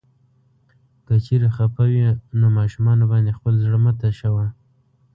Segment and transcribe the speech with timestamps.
[1.05, 2.07] که چيرې خفه وې
[2.39, 4.45] نو ماشومانو باندې خپل زړه مه تشوه.